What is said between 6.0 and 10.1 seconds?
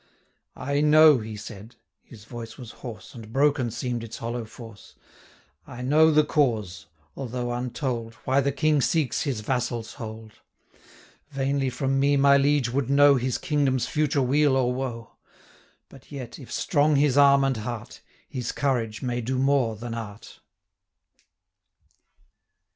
the cause, although untold, Why the King seeks his vassal's